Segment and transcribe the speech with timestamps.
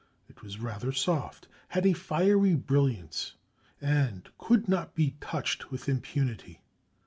[0.27, 3.35] It was rather soft, had a fiery brilliance,
[3.79, 6.59] and could not be touched with impunity.